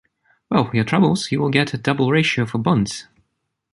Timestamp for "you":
1.31-1.39